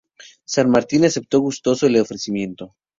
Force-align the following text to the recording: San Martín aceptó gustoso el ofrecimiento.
San 0.45 0.71
Martín 0.71 1.05
aceptó 1.05 1.41
gustoso 1.41 1.85
el 1.85 1.95
ofrecimiento. 1.97 2.73